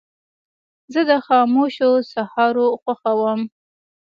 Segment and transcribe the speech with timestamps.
[0.93, 3.41] زه د خاموشو سهارو خوښوم.